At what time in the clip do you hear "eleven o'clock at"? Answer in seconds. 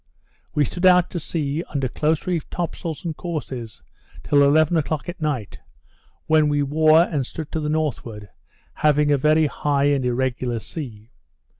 4.41-5.21